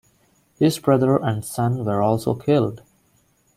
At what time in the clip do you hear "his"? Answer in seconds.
0.57-0.79